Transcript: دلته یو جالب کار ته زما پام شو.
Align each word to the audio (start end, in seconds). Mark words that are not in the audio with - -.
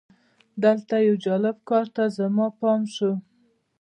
دلته 0.63 0.95
یو 1.07 1.15
جالب 1.25 1.57
کار 1.69 1.85
ته 1.95 2.03
زما 2.17 2.47
پام 2.59 2.81
شو. 2.93 3.11